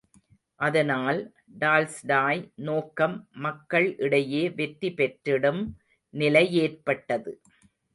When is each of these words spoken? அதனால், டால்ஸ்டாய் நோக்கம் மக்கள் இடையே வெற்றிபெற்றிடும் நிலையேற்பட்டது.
அதனால், 0.59 1.19
டால்ஸ்டாய் 1.59 2.41
நோக்கம் 2.61 3.15
மக்கள் 3.39 3.97
இடையே 3.97 4.49
வெற்றிபெற்றிடும் 4.49 5.63
நிலையேற்பட்டது. 6.13 7.33